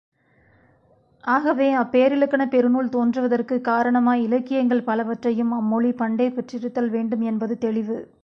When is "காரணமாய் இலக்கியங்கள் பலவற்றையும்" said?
3.61-5.51